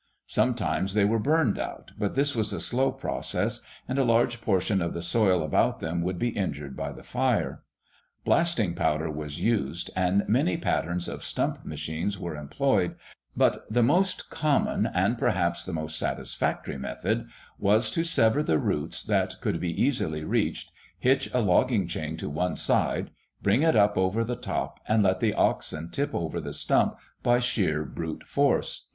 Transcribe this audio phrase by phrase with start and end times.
[0.25, 4.81] Sometimes they were burned out, but this was a slow process, and a large portion
[4.81, 7.61] of the soil about them would be injured by the fire.
[8.25, 12.95] Blasting powder was used and many patterns of stump machines were employed,
[13.37, 17.27] but the most common and perhaps the most satisfactory method
[17.59, 22.27] was to sever the roots that could be easily reached, hitch a logging chain to
[22.27, 23.11] one side,
[23.43, 27.37] bring it up over the top and let the oxen tip over the stump by
[27.37, 28.87] sheer brute force.